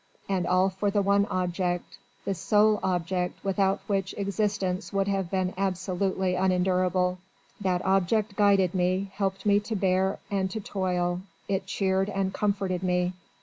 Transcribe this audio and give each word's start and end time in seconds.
And 0.27 0.47
all 0.47 0.71
for 0.71 0.89
the 0.89 1.03
one 1.03 1.27
object 1.27 1.99
the 2.25 2.33
sole 2.33 2.79
object 2.81 3.37
without 3.45 3.81
which 3.85 4.15
existence 4.17 4.91
would 4.91 5.07
have 5.07 5.29
been 5.29 5.53
absolutely 5.59 6.33
unendurable. 6.33 7.19
That 7.61 7.85
object 7.85 8.35
guided 8.35 8.73
me, 8.73 9.11
helped 9.13 9.45
me 9.45 9.59
to 9.59 9.75
bear 9.75 10.17
and 10.31 10.49
to 10.49 10.59
toil, 10.59 11.21
it 11.47 11.67
cheered 11.67 12.09
and 12.09 12.33
comforted 12.33 12.81
me! 12.81 13.13